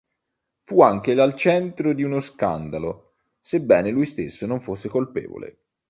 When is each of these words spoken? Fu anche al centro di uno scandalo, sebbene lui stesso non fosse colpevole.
Fu 0.61 0.81
anche 0.81 1.11
al 1.11 1.35
centro 1.35 1.93
di 1.93 2.01
uno 2.01 2.19
scandalo, 2.21 3.17
sebbene 3.39 3.91
lui 3.91 4.07
stesso 4.07 4.47
non 4.47 4.59
fosse 4.59 4.89
colpevole. 4.89 5.59